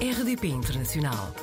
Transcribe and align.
RDP 0.00 0.46
Internacional. 0.48 1.34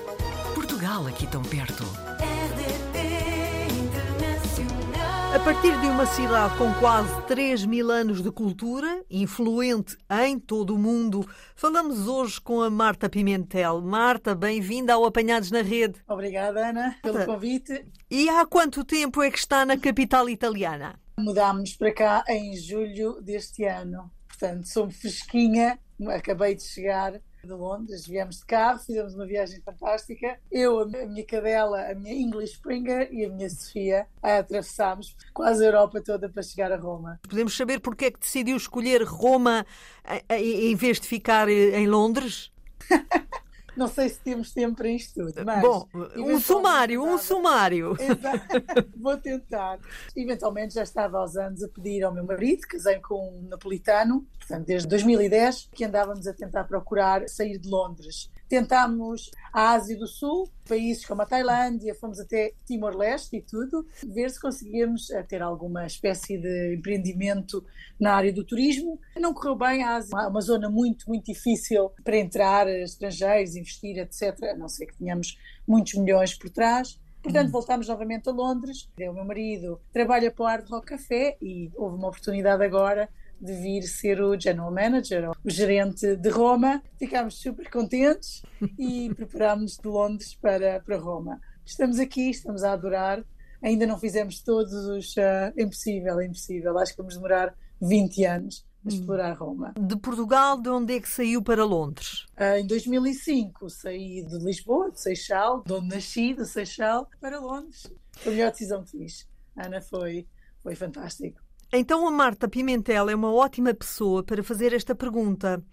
Portugal 0.53 1.05
aqui 1.07 1.27
tão 1.27 1.41
perto. 1.41 1.83
RDP 1.83 3.67
Internacional. 3.83 5.33
A 5.35 5.39
partir 5.39 5.77
de 5.81 5.87
uma 5.87 6.05
cidade 6.05 6.57
com 6.57 6.73
quase 6.75 7.21
3 7.23 7.65
mil 7.65 7.91
anos 7.91 8.21
de 8.21 8.31
cultura, 8.31 9.03
influente 9.09 9.97
em 10.23 10.39
todo 10.39 10.73
o 10.73 10.79
mundo, 10.79 11.27
falamos 11.53 12.07
hoje 12.07 12.39
com 12.39 12.61
a 12.61 12.69
Marta 12.69 13.09
Pimentel. 13.09 13.81
Marta, 13.81 14.33
bem-vinda 14.33 14.93
ao 14.93 15.03
Apanhados 15.03 15.51
na 15.51 15.61
Rede. 15.61 16.01
Obrigada, 16.07 16.69
Ana, 16.69 16.95
pelo 17.03 17.15
Marta. 17.15 17.33
convite. 17.33 17.85
E 18.09 18.29
há 18.29 18.45
quanto 18.45 18.85
tempo 18.85 19.21
é 19.21 19.29
que 19.29 19.37
está 19.37 19.65
na 19.65 19.77
capital 19.77 20.29
italiana? 20.29 20.97
Mudámos 21.19 21.75
para 21.75 21.93
cá 21.93 22.23
em 22.29 22.55
julho 22.55 23.21
deste 23.21 23.65
ano. 23.65 24.09
Portanto, 24.29 24.65
sou 24.65 24.89
fresquinha, 24.89 25.77
acabei 26.07 26.55
de 26.55 26.63
chegar 26.63 27.19
de 27.45 27.53
Londres, 27.53 28.05
viemos 28.07 28.39
de 28.39 28.45
carro, 28.45 28.79
fizemos 28.79 29.13
uma 29.15 29.25
viagem 29.25 29.61
fantástica. 29.61 30.39
Eu, 30.51 30.79
a 30.79 30.85
minha 30.85 31.25
cadela, 31.25 31.89
a 31.89 31.95
minha 31.95 32.13
English 32.13 32.53
Springer 32.53 33.07
e 33.11 33.25
a 33.25 33.29
minha 33.29 33.49
Sofia 33.49 34.07
atravessámos 34.21 35.15
quase 35.33 35.63
a 35.63 35.67
Europa 35.67 36.01
toda 36.01 36.27
para 36.29 36.41
chegar 36.43 36.71
a 36.71 36.77
Roma. 36.77 37.19
Podemos 37.27 37.55
saber 37.55 37.79
porque 37.79 38.05
é 38.05 38.11
que 38.11 38.19
decidiu 38.19 38.57
escolher 38.57 39.03
Roma 39.03 39.65
eh, 40.03 40.23
eh, 40.29 40.41
em 40.41 40.75
vez 40.75 40.99
de 40.99 41.07
ficar 41.07 41.47
eh, 41.47 41.79
em 41.79 41.87
Londres? 41.87 42.51
Não 43.75 43.87
sei 43.87 44.09
se 44.09 44.19
temos 44.19 44.51
tempo 44.51 44.77
para 44.77 44.87
isto 44.89 45.25
tudo, 45.25 45.45
mas... 45.45 45.61
Bom, 45.61 45.87
um 46.15 46.39
sumário, 46.39 47.01
um 47.01 47.05
dava. 47.07 47.17
sumário. 47.17 47.97
Vou 48.95 49.17
tentar. 49.17 49.79
Eventualmente 50.15 50.75
já 50.75 50.83
estava 50.83 51.17
aos 51.17 51.35
anos 51.35 51.63
a 51.63 51.67
pedir 51.67 52.03
ao 52.03 52.13
meu 52.13 52.23
marido, 52.23 52.61
casei 52.67 52.99
com 52.99 53.37
um 53.37 53.47
napolitano, 53.49 54.25
portanto 54.37 54.65
desde 54.65 54.87
2010, 54.87 55.69
que 55.73 55.83
andávamos 55.83 56.25
a 56.27 56.33
tentar 56.33 56.63
procurar 56.63 57.27
sair 57.27 57.57
de 57.57 57.69
Londres. 57.69 58.29
Tentámos 58.47 59.31
a 59.51 59.71
Ásia 59.71 59.97
do 59.97 60.07
Sul, 60.07 60.47
países 60.67 61.05
como 61.05 61.21
a 61.21 61.25
Tailândia, 61.25 61.95
fomos 61.95 62.19
até 62.19 62.53
Timor-Leste 62.65 63.37
e 63.37 63.41
tudo, 63.41 63.87
ver 64.05 64.29
se 64.29 64.39
conseguíamos 64.39 65.09
eh, 65.09 65.23
ter 65.23 65.41
alguma 65.41 65.85
espécie 65.85 66.37
de 66.37 66.75
empreendimento 66.75 67.65
na 67.99 68.13
área 68.13 68.31
do 68.31 68.43
turismo. 68.43 68.99
Não 69.17 69.33
correu 69.33 69.55
bem, 69.55 69.83
a 69.83 69.95
Ásia 69.95 70.15
é 70.15 70.27
uma 70.27 70.41
zona 70.41 70.69
muito, 70.69 71.07
muito 71.07 71.25
difícil 71.25 71.91
para 72.03 72.17
entrar 72.17 72.67
eh, 72.67 72.83
estrangeiros, 72.83 73.55
investir, 73.55 73.97
etc. 73.97 74.51
A 74.51 74.55
não 74.55 74.67
ser 74.67 74.85
que 74.85 74.97
tenhamos 74.97 75.37
muitos 75.67 75.95
milhões 75.95 76.35
por 76.35 76.49
trás. 76.49 76.99
Portanto, 77.23 77.49
voltámos 77.49 77.87
novamente 77.87 78.29
a 78.29 78.31
Londres. 78.31 78.87
O 78.99 79.13
meu 79.13 79.25
marido 79.25 79.81
trabalha 79.91 80.29
para 80.29 80.43
o 80.43 80.47
Hard 80.47 80.69
Rock 80.69 80.85
Café 80.85 81.35
e 81.41 81.71
houve 81.75 81.97
uma 81.97 82.09
oportunidade 82.09 82.63
agora 82.63 83.09
de 83.39 83.53
vir 83.53 83.83
ser 83.83 84.21
o 84.21 84.39
General 84.39 84.71
Manager, 84.71 85.31
o 85.31 85.49
gerente 85.49 86.15
de 86.15 86.29
Roma. 86.29 86.81
Ficámos 86.97 87.39
super 87.39 87.69
contentes 87.69 88.41
e 88.77 89.11
preparámos-nos 89.15 89.77
de 89.77 89.87
Londres 89.87 90.35
para, 90.35 90.79
para 90.79 90.97
Roma. 90.97 91.39
Estamos 91.65 91.99
aqui, 91.99 92.29
estamos 92.29 92.63
a 92.63 92.73
adorar. 92.73 93.23
Ainda 93.61 93.87
não 93.87 93.99
fizemos 93.99 94.41
todos 94.41 94.73
os. 94.73 95.17
é 95.17 95.53
impossível, 95.57 96.21
impossível. 96.21 96.77
Acho 96.77 96.91
que 96.91 96.97
vamos 96.97 97.15
demorar 97.15 97.55
20 97.81 98.25
anos 98.25 98.65
a 98.85 98.89
explorar 98.89 99.33
Roma. 99.33 99.73
De 99.79 99.97
Portugal, 99.97 100.61
de 100.61 100.69
onde 100.69 100.95
é 100.95 100.99
que 100.99 101.09
saiu 101.09 101.41
para 101.41 101.65
Londres? 101.65 102.25
Ah, 102.37 102.59
em 102.59 102.67
2005 102.67 103.69
saí 103.69 104.23
de 104.23 104.37
Lisboa, 104.37 104.91
de 104.91 105.01
Seixal, 105.01 105.63
de 105.63 105.73
onde 105.73 105.87
nasci, 105.95 106.33
de 106.33 106.45
Seixal, 106.45 107.09
para 107.19 107.39
Londres. 107.39 107.91
Foi 108.11 108.33
a 108.33 108.35
melhor 108.35 108.51
decisão 108.51 108.83
que 108.83 108.91
fiz. 108.91 109.27
Ana, 109.57 109.81
foi, 109.81 110.27
foi 110.61 110.75
fantástico. 110.75 111.44
Então 111.71 112.07
a 112.07 112.11
Marta 112.11 112.47
Pimentel 112.47 113.09
é 113.09 113.15
uma 113.15 113.33
ótima 113.33 113.73
pessoa 113.73 114.23
para 114.23 114.43
fazer 114.43 114.73
esta 114.73 114.95
pergunta. 114.95 115.63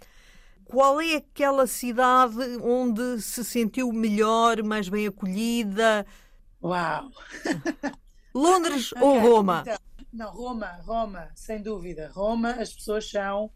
Qual 0.65 1.01
é 1.01 1.17
aquela 1.17 1.67
cidade 1.67 2.37
onde 2.63 3.21
se 3.21 3.45
sentiu 3.45 3.93
melhor, 3.93 4.63
mais 4.63 4.89
bem 4.89 5.07
acolhida? 5.07 6.07
Uau! 6.63 7.11
Londres 8.35 8.93
ou 8.99 9.19
Ok, 9.19 9.21
Roma? 9.21 9.67
então, 9.67 9.77
não, 10.13 10.31
Roma, 10.33 10.67
Roma, 10.85 11.29
sem 11.35 11.63
dúvida. 11.63 12.11
Roma, 12.15 12.51
as 12.53 12.73
pessoas 12.73 13.09
são 13.11 13.51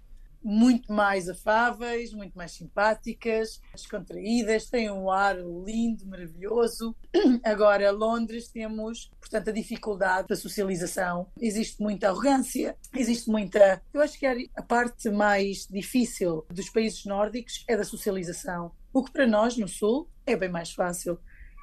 muito 0.46 0.92
mais 0.92 1.28
afáveis, 1.28 2.12
muito 2.12 2.38
mais 2.38 2.52
simpáticas, 2.52 3.60
descontraídas, 3.74 4.70
têm 4.70 4.88
um 4.88 5.10
ar 5.10 5.36
lindo, 5.36 6.06
maravilhoso. 6.06 6.94
Agora, 7.42 7.90
Londres, 7.90 8.48
temos, 8.48 9.10
portanto, 9.18 9.50
a 9.50 9.52
dificuldade 9.52 10.28
da 10.28 10.36
socialização. 10.36 11.26
Existe 11.40 11.82
muita 11.82 12.10
arrogância, 12.10 12.76
existe 12.94 13.28
muita. 13.28 13.82
Eu 13.92 14.00
acho 14.00 14.16
que 14.16 14.24
a 14.54 14.62
parte 14.62 15.10
mais 15.10 15.66
difícil 15.68 16.46
dos 16.48 16.70
países 16.70 17.04
nórdicos 17.04 17.64
é 17.66 17.76
da 17.76 17.84
socialização. 17.84 18.70
O 18.92 19.02
que 19.02 19.10
para 19.10 19.26
nós, 19.26 19.56
no 19.56 19.66
Sul, 19.66 20.08
é 20.24 20.36
bem 20.36 20.48
mais 20.48 20.70
fácil, 20.70 21.18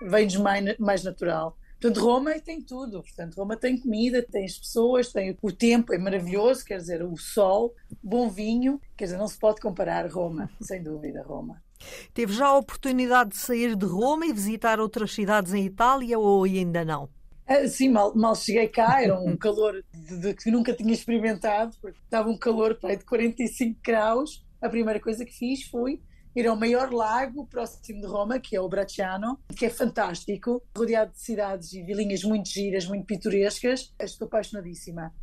vem-nos 0.09 0.35
mais 0.77 1.03
natural. 1.05 1.57
Portanto, 1.83 1.99
Roma 2.01 2.39
tem 2.39 2.61
tudo. 2.61 3.03
Portanto, 3.03 3.35
Roma 3.35 3.57
tem 3.57 3.77
comida, 3.77 4.23
tem 4.23 4.45
as 4.45 4.57
pessoas, 4.57 5.11
tem 5.11 5.37
o 5.41 5.51
tempo, 5.51 5.93
é 5.93 5.97
maravilhoso, 5.97 6.63
quer 6.63 6.77
dizer, 6.77 7.03
o 7.03 7.17
sol, 7.17 7.75
bom 8.01 8.29
vinho. 8.29 8.79
Quer 8.95 9.03
dizer, 9.03 9.17
não 9.17 9.27
se 9.27 9.37
pode 9.37 9.59
comparar 9.59 10.09
Roma, 10.09 10.49
sem 10.61 10.81
dúvida, 10.81 11.21
Roma. 11.23 11.61
Teve 12.13 12.31
já 12.31 12.45
a 12.45 12.57
oportunidade 12.57 13.31
de 13.31 13.35
sair 13.35 13.75
de 13.75 13.85
Roma 13.85 14.25
e 14.25 14.31
visitar 14.31 14.79
outras 14.79 15.11
cidades 15.11 15.53
em 15.53 15.65
Itália 15.65 16.17
ou 16.17 16.45
ainda 16.45 16.85
não? 16.85 17.09
Ah, 17.45 17.67
Sim, 17.67 17.89
mal, 17.89 18.15
mal 18.15 18.33
cheguei 18.33 18.69
cá, 18.69 19.03
era 19.03 19.19
um 19.19 19.35
calor 19.35 19.83
de, 19.93 20.17
de 20.19 20.33
que 20.35 20.49
nunca 20.49 20.73
tinha 20.73 20.93
experimentado, 20.93 21.75
porque 21.81 21.99
estava 22.01 22.29
um 22.29 22.37
calor 22.37 22.79
de 22.81 23.03
45 23.03 23.77
graus. 23.83 24.41
A 24.61 24.69
primeira 24.69 25.01
coisa 25.01 25.25
que 25.25 25.33
fiz 25.33 25.63
foi 25.63 25.99
ir 26.35 26.47
ao 26.47 26.55
maior 26.55 26.91
lago 26.91 27.45
próximo 27.45 28.01
de 28.01 28.07
Roma, 28.07 28.39
que 28.39 28.55
é 28.55 28.61
o 28.61 28.67
Bracciano, 28.67 29.39
que 29.55 29.65
é 29.65 29.69
fantástico, 29.69 30.61
rodeado 30.75 31.11
de 31.11 31.21
cidades 31.21 31.73
e 31.73 31.83
vilinhas 31.83 32.23
muito 32.23 32.49
giras, 32.49 32.85
muito 32.85 33.05
pitorescas. 33.05 33.93
Estou 33.99 34.25
apaixonadíssima. 34.25 35.13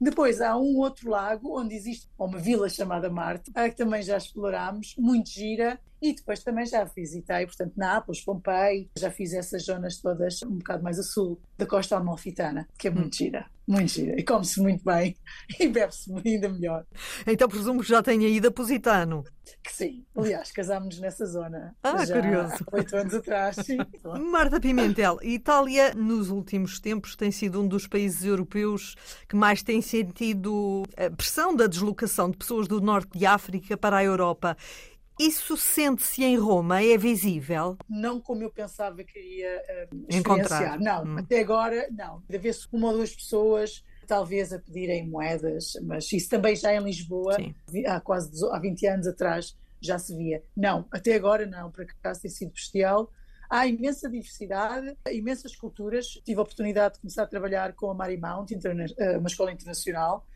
Depois 0.00 0.40
há 0.40 0.56
um 0.56 0.78
outro 0.78 1.10
lago 1.10 1.60
onde 1.60 1.74
existe 1.74 2.08
uma 2.18 2.38
vila 2.38 2.68
chamada 2.68 3.10
Marte, 3.10 3.52
que 3.52 3.76
também 3.76 4.02
já 4.02 4.16
explorámos, 4.16 4.94
muito 4.96 5.28
gira, 5.28 5.78
e 6.00 6.14
depois 6.14 6.42
também 6.42 6.66
já 6.66 6.84
visitei, 6.84 7.46
portanto, 7.46 7.72
Nápoles, 7.76 8.20
Pompei, 8.22 8.90
já 8.96 9.10
fiz 9.10 9.32
essas 9.32 9.64
zonas 9.64 9.98
todas 9.98 10.42
um 10.42 10.56
bocado 10.58 10.82
mais 10.82 10.98
a 10.98 11.02
sul 11.02 11.40
da 11.58 11.66
costa 11.66 11.96
amalfitana, 11.96 12.66
que 12.78 12.88
é 12.88 12.90
muito 12.90 13.16
gira, 13.16 13.46
muito 13.68 13.92
gira, 13.92 14.18
e 14.18 14.24
come-se 14.24 14.60
muito 14.60 14.84
bem 14.84 15.14
e 15.60 15.68
bebe-se 15.68 16.10
ainda 16.24 16.48
melhor. 16.48 16.86
Então 17.26 17.48
presumo 17.48 17.82
que 17.82 17.88
já 17.88 18.02
tenha 18.02 18.28
ido 18.28 18.48
a 18.48 18.50
Positano. 18.50 19.24
Que 19.64 19.72
sim, 19.72 20.04
aliás, 20.16 20.52
casámos 20.52 21.00
nessa 21.00 21.26
zona 21.26 21.74
Ah, 21.82 22.04
já 22.06 22.20
curioso. 22.20 22.54
há 22.72 22.76
oito 22.76 22.96
anos 22.96 23.14
atrás, 23.14 23.56
sim. 23.56 23.78
Marta 24.30 24.60
Pimentel, 24.60 25.18
Itália 25.22 25.92
nos 25.92 26.30
últimos 26.30 26.78
tempos 26.78 27.16
tem 27.16 27.30
sido 27.32 27.60
um 27.60 27.66
dos 27.66 27.86
países 27.86 28.24
europeus 28.24 28.94
que 29.28 29.34
mais 29.34 29.60
tem 29.62 29.82
sentido 29.82 30.84
a 30.96 31.10
pressão 31.10 31.54
da 31.54 31.66
deslocação 31.66 32.30
de 32.30 32.36
pessoas 32.38 32.68
do 32.68 32.80
norte 32.80 33.18
de 33.18 33.26
África 33.26 33.76
para 33.76 33.96
a 33.98 34.04
Europa. 34.04 34.56
Isso 35.20 35.54
sente-se 35.56 36.24
em 36.24 36.36
Roma? 36.38 36.82
É 36.82 36.96
visível? 36.96 37.76
não 37.88 38.18
como 38.20 38.42
eu 38.42 38.50
pensava 38.50 39.04
que 39.04 39.18
ia 39.18 39.62
eh, 39.68 39.88
Encontrar. 40.10 40.78
Não, 40.80 41.04
Hum. 41.04 41.18
até 41.18 41.40
agora 41.40 41.86
não. 41.90 42.22
Deve 42.28 42.48
haver 42.48 42.60
uma 42.72 42.88
ou 42.88 42.94
duas 42.94 43.14
pessoas 43.14 43.84
talvez 44.06 44.52
a 44.52 44.58
pedirem 44.58 45.06
moedas, 45.06 45.74
mas 45.82 46.10
isso 46.12 46.28
também 46.30 46.56
já 46.56 46.74
em 46.74 46.82
Lisboa, 46.82 47.34
Sim. 47.34 47.54
há 47.86 48.00
quase 48.00 48.30
há 48.50 48.58
20 48.58 48.86
anos 48.86 49.06
atrás 49.06 49.54
já 49.80 49.98
se 49.98 50.16
via. 50.16 50.42
Não, 50.56 50.84
até 50.90 51.14
agora 51.14 51.46
não, 51.46 51.70
por 51.70 51.82
acaso 51.84 52.22
tem 52.22 52.30
sido 52.30 52.50
bestial. 52.52 53.10
Há 53.48 53.66
imensa 53.66 54.08
diversidade, 54.08 54.96
imensas 55.12 55.54
culturas. 55.54 56.06
Tive 56.24 56.38
a 56.38 56.42
oportunidade 56.42 56.94
de 56.94 57.00
começar 57.00 57.24
a 57.24 57.26
trabalhar 57.26 57.72
com 57.74 57.90
a 57.90 57.94
Marymount, 57.94 58.52
eh, 58.52 59.18
uma 59.18 59.28
escola 59.28 59.52
internacional, 59.52 60.26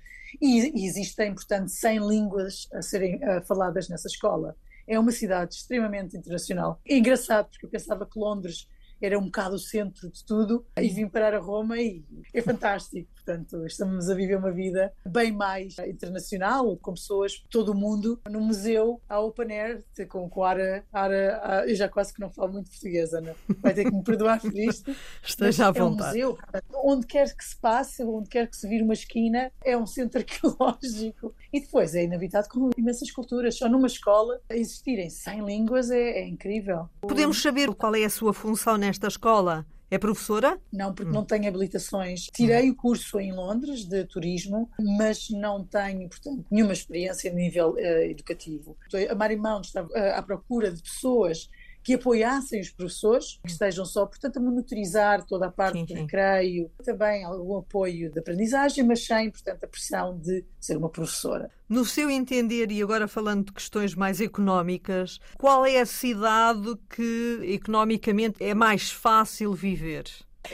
e, 0.43 0.87
existem, 0.87 1.33
portanto, 1.33 1.69
100 1.69 2.07
línguas 2.09 2.69
a 2.73 2.83
serem 2.83 3.19
faladas 3.47 3.89
nessa 3.89 4.09
escola. 4.09 4.57
É 4.87 4.99
uma 4.99 5.13
cidade 5.13 5.55
extremamente 5.55 6.17
internacional. 6.17 6.81
É 6.87 6.97
engraçado, 6.97 7.49
porque 7.51 7.67
eu 7.67 7.71
pensava 7.71 8.07
que 8.07 8.19
Londres 8.19 8.69
era 9.03 9.19
um 9.19 9.25
bocado 9.25 9.57
o 9.57 9.59
centro 9.59 10.09
de 10.09 10.25
tudo, 10.25 10.65
e 10.81 10.89
vim 10.89 11.07
parar 11.09 11.35
a 11.35 11.39
Roma 11.39 11.77
e 11.79 12.03
é 12.33 12.41
fantástico. 12.41 13.11
Portanto, 13.15 13.67
estamos 13.67 14.09
a 14.09 14.15
viver 14.15 14.37
uma 14.37 14.53
vida 14.53 14.93
bem 15.07 15.33
mais 15.33 15.77
internacional, 15.79 16.77
com 16.79 16.93
pessoas 16.95 17.33
de 17.33 17.45
todo 17.51 17.73
o 17.73 17.75
mundo, 17.75 18.21
no 18.31 18.41
museu, 18.41 19.01
à 19.09 19.19
open 19.21 19.51
air, 19.53 19.85
com, 20.09 20.29
com 20.29 20.45
ar, 20.45 20.59
a- 20.61 20.83
ar, 20.93 21.11
a- 21.13 21.65
eu 21.67 21.75
já 21.75 21.89
quase 21.89 22.15
que 22.15 22.21
não 22.21 22.31
falo 22.31 22.53
muito 22.53 22.71
português, 22.71 23.13
Ana. 23.13 23.35
Vai 23.61 23.75
ter 23.75 23.85
que 23.85 23.91
me 23.95 24.03
perdoar 24.05 24.41
por 24.41 24.55
isto. 24.57 24.91
Esteja 25.23 25.67
à 25.67 25.69
Mas 25.69 25.77
É 25.77 25.83
um 25.85 25.91
vontade. 25.91 26.09
museu, 26.09 26.39
onde 26.85 27.07
quer 27.07 27.35
que 27.35 27.45
se 27.45 27.57
passe, 27.57 28.03
onde 28.05 28.29
quer 28.29 28.49
que 28.49 28.57
se 28.57 28.67
vire 28.69 28.83
uma 28.85 28.93
esquina, 28.95 29.51
é 29.65 29.77
um 29.77 29.87
centro 29.87 30.19
arqueológico. 30.21 31.35
E 31.55 31.61
depois 31.61 31.95
é 31.95 32.03
inabitado 32.03 32.49
com 32.49 32.71
imensas 32.77 33.13
culturas. 33.13 33.57
Só 33.57 33.69
numa 33.69 33.87
escola, 33.87 34.41
existirem 34.51 35.09
100 35.09 35.45
línguas 35.45 35.89
é, 35.89 36.23
é 36.23 36.27
incrível. 36.27 36.89
Podemos 37.01 37.41
saber 37.41 37.73
qual 37.77 37.95
é 37.95 38.05
a 38.05 38.11
sua 38.11 38.35
função 38.35 38.77
nesta 38.77 39.07
escola? 39.07 39.65
É 39.89 39.97
professora? 39.97 40.61
Não, 40.73 40.93
porque 40.93 41.13
não 41.13 41.25
tenho 41.25 41.47
habilitações. 41.47 42.27
Tirei 42.35 42.71
o 42.71 42.75
curso 42.75 43.21
em 43.21 43.33
Londres 43.33 43.85
de 43.85 44.05
turismo, 44.05 44.69
mas 44.99 45.31
não 45.31 45.63
tenho, 45.63 46.09
portanto, 46.09 46.45
nenhuma 46.51 46.73
experiência 46.73 47.31
a 47.31 47.35
nível 47.35 47.77
eh, 47.79 48.11
educativo. 48.11 48.77
A 49.09 49.15
Marimão 49.15 49.61
está 49.61 49.87
eh, 49.95 50.11
à 50.11 50.23
procura 50.23 50.73
de 50.73 50.83
pessoas 50.83 51.49
que 51.85 51.95
apoiassem 51.95 52.63
os 52.63 52.71
professores, 52.71 53.39
que 53.45 53.51
estejam 53.51 53.85
só, 53.85 54.07
portanto, 54.07 54.39
a 54.39 54.41
monitorizar 54.41 55.23
toda 55.27 55.47
a 55.47 55.51
parte 55.51 55.79
Sim, 55.81 55.85
do 55.85 55.89
sim. 55.89 56.01
recreio, 56.01 56.71
também 56.83 57.23
algum 57.25 57.59
apoio 57.59 58.11
de 58.11 58.19
aprendizagem, 58.19 58.83
mas 58.83 59.05
sem, 59.05 59.31
portanto, 59.31 59.65
a 59.65 59.69
pressão 59.69 60.19
de 60.19 60.43
ser 60.59 60.79
uma 60.79 60.89
professora. 60.89 61.51
No 61.69 61.85
seu 61.85 62.09
entender, 62.09 62.73
e 62.73 62.83
agora 62.83 63.07
falando 63.07 63.47
de 63.47 63.53
questões 63.53 63.95
mais 63.95 64.19
económicas, 64.19 65.21
qual 65.37 65.67
é 65.67 65.79
a 65.79 65.87
cidade 65.87 66.75
que 66.89 67.41
economicamente 67.43 68.43
é 68.43 68.55
mais 68.55 68.91
fácil 68.91 69.53
viver? 69.53 70.05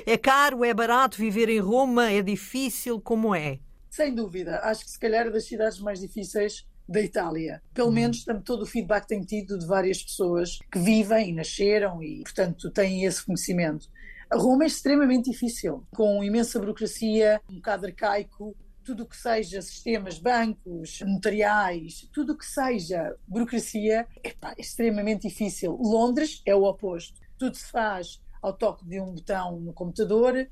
É 0.05 0.17
caro, 0.17 0.65
é 0.65 0.75
barato 0.75 1.17
viver 1.17 1.49
em 1.49 1.61
Roma? 1.61 2.11
É 2.11 2.23
difícil? 2.23 3.00
Como 3.00 3.32
é? 3.35 3.61
Sem 3.88 4.15
dúvida, 4.15 4.61
acho 4.62 4.85
que 4.85 4.91
se 4.91 4.99
calhar 4.99 5.27
é 5.27 5.31
das 5.31 5.44
cidades 5.44 5.81
mais 5.81 6.00
difíceis 6.00 6.65
da 6.91 7.01
Itália. 7.01 7.63
Pelo 7.73 7.93
menos 7.93 8.25
tam- 8.25 8.41
todo 8.43 8.63
o 8.63 8.67
feedback 8.67 9.03
que 9.03 9.09
tenho 9.09 9.25
tido 9.25 9.59
de 9.59 9.67
várias 9.67 10.03
pessoas 10.03 10.59
que 10.73 10.79
vivem 10.79 11.31
e 11.31 11.33
nasceram 11.33 12.03
e, 12.03 12.23
portanto, 12.23 12.71
têm 12.71 13.05
esse 13.05 13.25
conhecimento. 13.25 13.89
A 14.29 14.37
Roma 14.37 14.65
é 14.65 14.67
extremamente 14.67 15.31
difícil, 15.31 15.87
com 15.95 16.23
imensa 16.23 16.59
burocracia, 16.59 17.41
um 17.51 17.57
bocado 17.57 17.87
arcaico, 17.87 18.57
tudo 18.85 19.05
o 19.05 19.07
que 19.07 19.17
seja 19.17 19.61
sistemas, 19.63 20.19
bancos, 20.19 21.01
notariais, 21.07 22.09
tudo 22.13 22.33
o 22.33 22.37
que 22.39 22.47
seja 22.47 23.15
burocracia, 23.27 24.07
epá, 24.25 24.53
é 24.57 24.61
extremamente 24.61 25.29
difícil. 25.29 25.73
Londres 25.81 26.43
é 26.47 26.55
o 26.55 26.65
oposto. 26.65 27.21
Tudo 27.39 27.57
se 27.57 27.71
faz 27.71 28.21
ao 28.43 28.53
toque 28.53 28.85
de 28.87 29.01
um 29.01 29.13
botão 29.15 29.61
no 29.61 29.73
computador, 29.73 30.49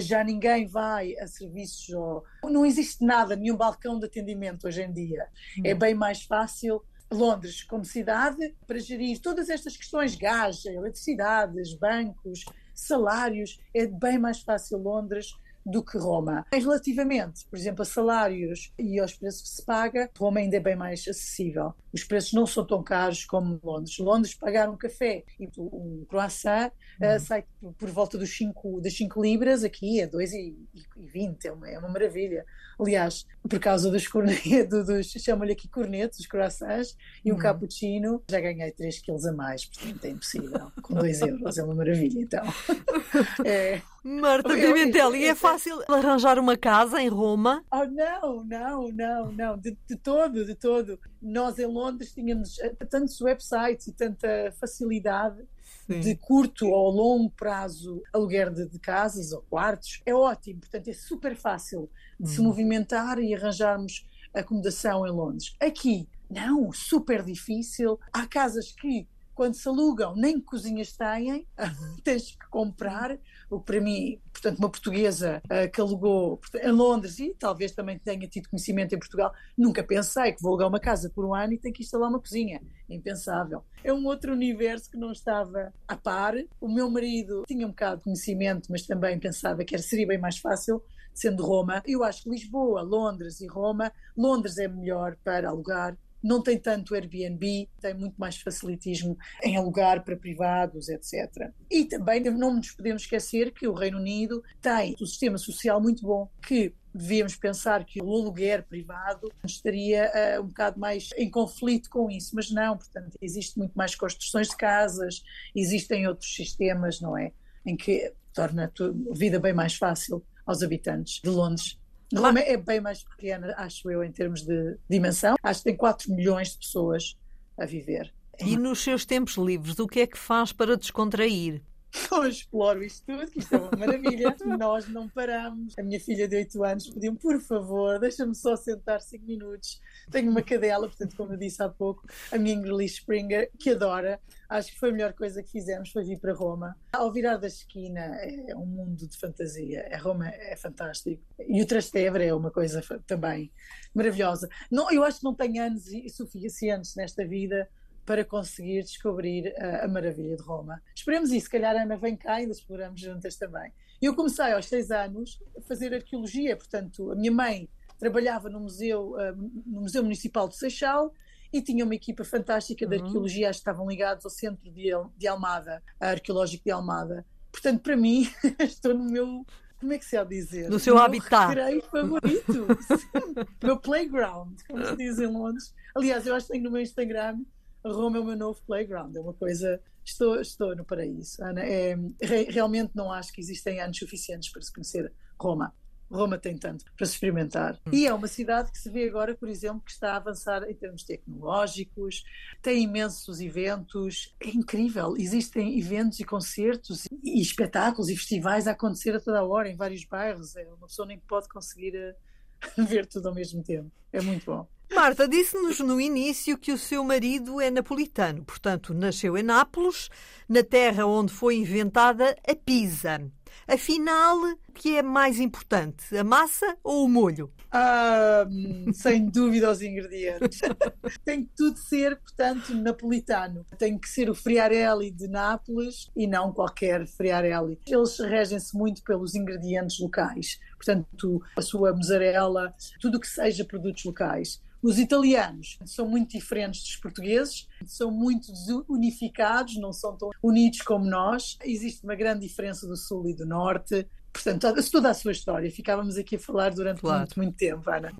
já 0.00 0.22
ninguém 0.24 0.66
vai 0.66 1.16
a 1.18 1.26
serviços. 1.26 1.88
ou- 1.90 2.24
Não 2.44 2.64
existe 2.64 3.04
nada, 3.04 3.34
nenhum 3.36 3.56
balcão 3.56 3.98
de 3.98 4.06
atendimento 4.06 4.66
hoje 4.66 4.82
em 4.82 4.92
dia. 4.92 5.26
É 5.64 5.74
bem 5.74 5.94
mais 5.94 6.22
fácil. 6.22 6.82
Londres, 7.12 7.62
como 7.64 7.84
cidade, 7.84 8.54
para 8.66 8.78
gerir 8.78 9.20
todas 9.20 9.50
estas 9.50 9.76
questões, 9.76 10.14
gás, 10.14 10.64
eletricidades, 10.64 11.74
bancos, 11.74 12.42
salários, 12.74 13.60
é 13.74 13.86
bem 13.86 14.18
mais 14.18 14.40
fácil 14.40 14.78
Londres 14.78 15.26
do 15.64 15.84
que 15.84 15.98
Roma. 15.98 16.44
Mas 16.52 16.64
relativamente, 16.64 17.44
por 17.50 17.56
exemplo, 17.58 17.82
a 17.82 17.84
salários 17.84 18.72
e 18.78 18.98
aos 18.98 19.14
preços 19.14 19.42
que 19.42 19.48
se 19.48 19.64
paga, 19.64 20.10
Roma 20.18 20.40
ainda 20.40 20.56
é 20.56 20.60
bem 20.60 20.74
mais 20.74 21.06
acessível. 21.06 21.74
Os 21.92 22.04
preços 22.04 22.32
não 22.32 22.46
são 22.46 22.66
tão 22.66 22.82
caros 22.82 23.24
como 23.24 23.60
Londres. 23.62 23.98
Londres 23.98 24.34
pagar 24.34 24.70
um 24.70 24.76
café 24.76 25.24
e 25.38 25.48
um 25.58 26.04
croissant 26.08 26.70
eh, 27.00 27.18
sai 27.18 27.44
por- 27.60 27.72
por 27.74 27.88
volta 27.90 28.16
dos 28.18 28.30
cinco, 28.36 28.80
das 28.80 28.94
5 28.96 29.20
libras, 29.22 29.62
aqui 29.64 30.00
é 30.00 30.06
2,20, 30.06 31.44
é 31.46 31.52
uma, 31.52 31.68
é 31.68 31.78
uma 31.78 31.88
maravilha. 31.88 32.44
Aliás, 32.80 33.26
por 33.48 33.58
causa 33.60 33.90
dos 33.90 34.06
cornetos, 34.08 34.84
dos, 34.86 35.06
chamam-lhe 35.12 35.52
aqui 35.52 35.68
cornetos, 35.68 36.18
os 36.18 36.26
croissants, 36.26 36.96
e 37.24 37.32
um 37.32 37.36
cappuccino, 37.36 38.22
já 38.30 38.40
ganhei 38.40 38.70
3 38.72 38.98
quilos 39.00 39.26
a 39.26 39.32
mais, 39.32 39.64
portanto 39.66 40.04
é 40.04 40.08
impossível. 40.10 40.72
Com 40.82 40.94
2 40.94 41.20
euros, 41.22 41.58
é 41.58 41.62
uma 41.64 41.74
maravilha, 41.74 42.20
então. 42.20 42.42
É, 43.44 43.80
Marta 44.02 44.48
Pimentel, 44.54 45.14
e 45.14 45.26
é 45.26 45.34
fácil 45.34 45.82
arranjar 45.88 46.38
uma 46.38 46.56
casa 46.56 47.00
em 47.00 47.08
Roma? 47.08 47.62
Oh, 47.70 47.84
não, 47.84 48.42
não, 48.44 48.88
não, 48.88 49.32
não, 49.32 49.58
de, 49.58 49.76
de 49.86 49.96
todo, 49.96 50.44
de 50.46 50.54
todo. 50.54 50.98
Nós 51.22 51.58
em 51.58 51.66
Londres 51.66 52.12
tínhamos 52.12 52.58
eh, 52.58 52.74
tantos 52.90 53.20
websites 53.20 53.86
e 53.86 53.92
tanta 53.92 54.52
facilidade 54.58 55.42
de 55.88 56.14
curto 56.16 56.66
ou 56.68 56.90
longo 56.90 57.30
prazo 57.30 58.02
aluguer 58.12 58.50
de, 58.52 58.66
de 58.66 58.78
casas 58.78 59.32
ou 59.32 59.42
quartos. 59.42 60.00
É 60.06 60.14
ótimo, 60.14 60.60
portanto 60.60 60.88
é 60.88 60.92
super 60.92 61.36
fácil 61.36 61.88
de 62.18 62.30
se 62.30 62.40
movimentar 62.40 63.18
e 63.18 63.34
arranjarmos 63.34 64.06
acomodação 64.32 65.06
em 65.06 65.10
Londres. 65.10 65.54
Aqui, 65.60 66.08
não, 66.30 66.72
super 66.72 67.22
difícil. 67.22 67.98
Há 68.12 68.26
casas 68.26 68.72
que, 68.72 69.06
quando 69.42 69.54
se 69.54 69.68
alugam, 69.68 70.14
nem 70.14 70.40
cozinhas 70.40 70.96
têm, 70.96 71.48
tens 72.04 72.30
que 72.30 72.48
comprar. 72.48 73.18
O 73.50 73.58
que 73.58 73.66
para 73.66 73.80
mim, 73.80 74.20
portanto, 74.32 74.60
uma 74.60 74.70
portuguesa 74.70 75.42
eh, 75.50 75.66
que 75.66 75.80
alugou 75.80 76.40
em 76.62 76.70
Londres 76.70 77.18
e 77.18 77.34
talvez 77.36 77.72
também 77.72 77.98
tenha 77.98 78.28
tido 78.28 78.48
conhecimento 78.48 78.94
em 78.94 78.98
Portugal, 79.00 79.34
nunca 79.58 79.82
pensei 79.82 80.30
que 80.30 80.40
vou 80.40 80.50
alugar 80.50 80.68
uma 80.68 80.78
casa 80.78 81.10
por 81.10 81.24
um 81.24 81.34
ano 81.34 81.54
e 81.54 81.58
tenho 81.58 81.74
que 81.74 81.82
instalar 81.82 82.08
uma 82.08 82.20
cozinha. 82.20 82.62
Impensável. 82.88 83.64
É 83.82 83.92
um 83.92 84.06
outro 84.06 84.32
universo 84.32 84.88
que 84.88 84.96
não 84.96 85.10
estava 85.10 85.74
a 85.88 85.96
par. 85.96 86.34
O 86.60 86.68
meu 86.68 86.88
marido 86.88 87.42
tinha 87.48 87.66
um 87.66 87.70
bocado 87.70 87.96
de 87.96 88.04
conhecimento, 88.04 88.68
mas 88.70 88.86
também 88.86 89.18
pensava 89.18 89.64
que 89.64 89.76
seria 89.78 90.06
bem 90.06 90.18
mais 90.18 90.38
fácil, 90.38 90.80
sendo 91.12 91.44
Roma. 91.44 91.82
Eu 91.84 92.04
acho 92.04 92.22
que 92.22 92.30
Lisboa, 92.30 92.80
Londres 92.80 93.40
e 93.40 93.48
Roma, 93.48 93.90
Londres 94.16 94.56
é 94.58 94.68
melhor 94.68 95.16
para 95.24 95.48
alugar. 95.48 95.98
Não 96.22 96.42
tem 96.42 96.58
tanto 96.58 96.94
Airbnb, 96.94 97.68
tem 97.80 97.94
muito 97.94 98.14
mais 98.16 98.36
facilitismo 98.36 99.16
em 99.42 99.56
alugar 99.56 100.04
para 100.04 100.16
privados, 100.16 100.88
etc. 100.88 101.50
E 101.70 101.84
também 101.84 102.20
não 102.20 102.54
nos 102.54 102.70
podemos 102.70 103.02
esquecer 103.02 103.52
que 103.52 103.66
o 103.66 103.72
Reino 103.72 103.98
Unido 103.98 104.42
tem 104.60 104.94
um 105.00 105.06
sistema 105.06 105.38
social 105.38 105.80
muito 105.80 106.02
bom, 106.02 106.30
que 106.46 106.74
devíamos 106.94 107.36
pensar 107.36 107.84
que 107.84 108.02
o 108.02 108.10
aluguer 108.10 108.64
privado 108.64 109.32
estaria 109.44 110.04
eh, 110.14 110.40
um 110.40 110.46
bocado 110.46 110.78
mais 110.78 111.08
em 111.16 111.30
conflito 111.30 111.88
com 111.88 112.10
isso, 112.10 112.34
mas 112.34 112.50
não, 112.50 112.76
portanto, 112.76 113.16
existe 113.20 113.58
muito 113.58 113.72
mais 113.72 113.94
construções 113.94 114.48
de 114.48 114.56
casas, 114.56 115.22
existem 115.54 116.06
outros 116.06 116.34
sistemas, 116.34 117.00
não 117.00 117.16
é? 117.16 117.32
Em 117.64 117.76
que 117.76 118.12
torna 118.34 118.66
a 118.66 119.14
vida 119.14 119.38
bem 119.38 119.52
mais 119.52 119.74
fácil 119.74 120.22
aos 120.44 120.62
habitantes 120.62 121.20
de 121.22 121.30
Londres. 121.30 121.78
Roma 122.14 122.40
é 122.40 122.56
bem 122.56 122.80
mais 122.80 123.02
pequena, 123.02 123.54
acho 123.56 123.90
eu, 123.90 124.02
em 124.04 124.12
termos 124.12 124.42
de 124.42 124.76
dimensão. 124.88 125.36
Acho 125.42 125.60
que 125.60 125.64
tem 125.64 125.76
4 125.76 126.12
milhões 126.12 126.52
de 126.52 126.58
pessoas 126.58 127.16
a 127.58 127.64
viver. 127.64 128.12
E 128.40 128.56
nos 128.56 128.80
seus 128.80 129.04
tempos 129.04 129.36
livres, 129.36 129.78
o 129.78 129.86
que 129.86 130.00
é 130.00 130.06
que 130.06 130.18
faz 130.18 130.52
para 130.52 130.76
descontrair? 130.76 131.62
Eu 132.10 132.26
exploro 132.26 132.82
isto 132.82 133.04
tudo, 133.06 133.30
que 133.30 133.38
isto 133.40 133.54
é 133.54 133.58
uma 133.58 133.70
maravilha. 133.76 134.34
Nós 134.58 134.88
não 134.88 135.08
paramos. 135.08 135.74
A 135.78 135.82
minha 135.82 136.00
filha 136.00 136.26
de 136.26 136.36
8 136.36 136.64
anos 136.64 136.88
pediu 136.88 137.14
por 137.16 137.40
favor, 137.40 137.98
deixa-me 137.98 138.34
só 138.34 138.56
sentar 138.56 139.00
5 139.00 139.24
minutos. 139.24 139.80
Tenho 140.10 140.30
uma 140.30 140.42
cadela, 140.42 140.88
portanto, 140.88 141.16
como 141.16 141.32
eu 141.34 141.36
disse 141.36 141.62
há 141.62 141.68
pouco, 141.68 142.06
a 142.30 142.38
minha 142.38 142.54
English 142.54 142.94
Springer, 143.00 143.50
que 143.58 143.70
adora. 143.70 144.20
Acho 144.48 144.72
que 144.72 144.78
foi 144.78 144.90
a 144.90 144.92
melhor 144.92 145.12
coisa 145.14 145.42
que 145.42 145.50
fizemos, 145.50 145.90
foi 145.90 146.04
vir 146.04 146.18
para 146.18 146.34
Roma. 146.34 146.76
Ao 146.92 147.10
virar 147.12 147.36
da 147.38 147.46
esquina 147.46 148.00
é 148.20 148.54
um 148.56 148.66
mundo 148.66 149.06
de 149.06 149.16
fantasia. 149.18 149.88
A 149.92 149.98
Roma 149.98 150.28
é 150.28 150.56
fantástico. 150.56 151.22
E 151.46 151.62
o 151.62 151.66
Trastevere 151.66 152.24
é 152.26 152.34
uma 152.34 152.50
coisa 152.50 152.82
também 153.06 153.50
maravilhosa. 153.94 154.48
Não, 154.70 154.90
eu 154.90 155.02
acho 155.04 155.18
que 155.18 155.24
não 155.24 155.34
tenho 155.34 155.62
anos 155.62 155.90
i- 155.92 156.08
suficientes 156.08 156.94
nesta 156.94 157.26
vida 157.26 157.68
para 158.04 158.24
conseguir 158.24 158.82
descobrir 158.82 159.54
a, 159.58 159.84
a 159.84 159.88
maravilha 159.88 160.36
de 160.36 160.42
Roma. 160.42 160.82
Esperemos 160.94 161.30
isso, 161.30 161.46
se 161.46 161.50
calhar 161.50 161.76
a 161.76 161.82
Ana 161.82 161.96
vem 161.96 162.16
cá 162.16 162.38
e 162.38 162.42
ainda 162.42 162.52
exploramos 162.52 163.00
juntas 163.00 163.36
também. 163.36 163.72
Eu 164.00 164.14
comecei 164.14 164.52
aos 164.52 164.66
seis 164.66 164.90
anos 164.90 165.40
a 165.56 165.60
fazer 165.62 165.94
arqueologia, 165.94 166.56
portanto, 166.56 167.12
a 167.12 167.14
minha 167.14 167.30
mãe 167.30 167.68
trabalhava 167.98 168.50
no 168.50 168.58
Museu, 168.58 169.14
ah, 169.18 169.32
no 169.32 169.82
Museu 169.82 170.02
Municipal 170.02 170.48
de 170.48 170.56
Seixal 170.56 171.12
e 171.52 171.62
tinha 171.62 171.84
uma 171.84 171.94
equipa 171.94 172.24
fantástica 172.24 172.86
de 172.86 172.96
arqueologia, 172.96 173.50
acho 173.50 173.58
que 173.58 173.60
estavam 173.60 173.86
ligados 173.86 174.24
ao 174.24 174.30
Centro 174.30 174.70
de, 174.72 174.90
de 175.16 175.28
Almada, 175.28 175.82
Arqueológico 176.00 176.64
de 176.64 176.70
Almada. 176.70 177.24
Portanto, 177.52 177.82
para 177.82 177.96
mim, 177.96 178.28
estou 178.58 178.94
no 178.94 179.04
meu. 179.04 179.44
Como 179.78 179.92
é 179.92 179.98
que 179.98 180.04
se 180.04 180.16
de 180.16 180.28
dizer? 180.28 180.70
No 180.70 180.78
seu 180.78 180.94
meu 180.94 181.04
habitat. 181.04 181.54
recreio 181.54 181.82
favorito. 181.82 182.66
Meu 183.62 183.76
playground, 183.76 184.56
como 184.68 184.86
se 184.86 184.96
diz 184.96 185.18
em 185.18 185.26
Londres. 185.26 185.74
Aliás, 185.92 186.24
eu 186.24 186.36
acho 186.36 186.46
que 186.46 186.52
tenho 186.52 186.64
no 186.64 186.70
meu 186.70 186.80
Instagram 186.80 187.40
Roma 187.84 188.18
é 188.18 188.20
o 188.20 188.24
meu 188.24 188.36
novo 188.36 188.60
playground, 188.66 189.14
é 189.16 189.20
uma 189.20 189.34
coisa. 189.34 189.80
Estou, 190.04 190.40
estou 190.40 190.74
no 190.74 190.84
paraíso, 190.84 191.42
Ana. 191.42 191.62
É, 191.62 191.94
re- 192.20 192.44
realmente 192.50 192.90
não 192.94 193.12
acho 193.12 193.32
que 193.32 193.40
existem 193.40 193.80
anos 193.80 193.98
suficientes 193.98 194.50
para 194.50 194.60
se 194.62 194.72
conhecer 194.72 195.12
Roma. 195.40 195.72
Roma 196.10 196.36
tem 196.36 196.58
tanto 196.58 196.84
para 196.96 197.06
se 197.06 197.14
experimentar. 197.14 197.80
E 197.90 198.06
é 198.06 198.12
uma 198.12 198.28
cidade 198.28 198.70
que 198.70 198.78
se 198.78 198.90
vê 198.90 199.08
agora, 199.08 199.34
por 199.34 199.48
exemplo, 199.48 199.80
que 199.80 199.92
está 199.92 200.12
a 200.12 200.16
avançar 200.16 200.62
em 200.68 200.74
termos 200.74 201.04
tecnológicos, 201.04 202.22
tem 202.60 202.82
imensos 202.82 203.40
eventos, 203.40 204.34
é 204.40 204.48
incrível. 204.50 205.14
Existem 205.16 205.78
eventos 205.78 206.20
e 206.20 206.24
concertos 206.24 207.06
e 207.22 207.40
espetáculos 207.40 208.10
e 208.10 208.16
festivais 208.16 208.66
a 208.68 208.72
acontecer 208.72 209.14
a 209.16 209.20
toda 209.20 209.38
a 209.38 209.44
hora 209.44 209.70
em 209.70 209.76
vários 209.76 210.04
bairros. 210.04 210.54
É 210.56 210.66
uma 210.66 210.86
pessoa 210.86 211.06
nem 211.06 211.18
pode 211.18 211.48
conseguir 211.48 211.94
eh, 211.94 212.14
ver 212.86 213.06
tudo 213.06 213.28
ao 213.28 213.34
mesmo 213.34 213.62
tempo. 213.62 213.90
É 214.12 214.20
muito 214.20 214.44
bom. 214.44 214.68
Marta, 214.94 215.26
disse-nos 215.26 215.80
no 215.80 215.98
início 215.98 216.58
que 216.58 216.70
o 216.70 216.76
seu 216.76 217.02
marido 217.02 217.60
é 217.60 217.70
napolitano, 217.70 218.44
portanto, 218.44 218.92
nasceu 218.92 219.38
em 219.38 219.42
Nápoles, 219.42 220.10
na 220.46 220.62
terra 220.62 221.06
onde 221.06 221.32
foi 221.32 221.56
inventada 221.56 222.36
a 222.46 222.54
pizza. 222.54 223.20
Afinal, 223.66 224.36
o 224.38 224.72
que 224.72 224.96
é 224.96 225.02
mais 225.02 225.40
importante, 225.40 226.16
a 226.16 226.22
massa 226.22 226.76
ou 226.84 227.06
o 227.06 227.08
molho? 227.08 227.50
Ah, 227.70 228.46
sem 228.92 229.26
dúvida 229.30 229.70
os 229.70 229.80
ingredientes. 229.80 230.60
Tem 231.24 231.44
que 231.44 231.50
tudo 231.56 231.78
ser, 231.78 232.18
portanto, 232.18 232.74
napolitano. 232.74 233.64
Tem 233.78 233.98
que 233.98 234.08
ser 234.08 234.28
o 234.28 234.34
friarelli 234.34 235.10
de 235.10 235.26
Nápoles 235.26 236.10
e 236.14 236.26
não 236.26 236.52
qualquer 236.52 237.06
friarelli. 237.06 237.78
Eles 237.86 238.18
regem-se 238.18 238.76
muito 238.76 239.02
pelos 239.02 239.34
ingredientes 239.34 239.98
locais. 239.98 240.60
Portanto, 240.76 241.42
a 241.56 241.62
sua 241.62 241.94
mussarela, 241.94 242.74
tudo 243.00 243.16
o 243.16 243.20
que 243.20 243.28
seja 243.28 243.64
produtos 243.64 244.04
locais. 244.04 244.60
Os 244.82 244.98
italianos 244.98 245.78
são 245.86 246.08
muito 246.08 246.32
diferentes 246.32 246.82
dos 246.82 246.96
portugueses, 246.96 247.68
são 247.86 248.10
muito 248.10 248.52
unificados, 248.88 249.76
não 249.76 249.92
são 249.92 250.16
tão 250.16 250.30
unidos 250.42 250.82
como 250.82 251.04
nós. 251.04 251.56
Existe 251.64 252.02
uma 252.02 252.16
grande 252.16 252.40
diferença 252.40 252.84
do 252.86 252.96
sul 252.96 253.28
e 253.28 253.34
do 253.34 253.46
norte. 253.46 254.08
Portanto, 254.32 254.66
toda 254.90 255.10
a 255.10 255.14
sua 255.14 255.30
história. 255.30 255.70
Ficávamos 255.70 256.16
aqui 256.16 256.34
a 256.36 256.38
falar 256.38 256.70
durante 256.70 257.00
claro. 257.00 257.20
muito, 257.20 257.38
muito 257.38 257.56
tempo, 257.56 257.88
Ana. 257.88 258.12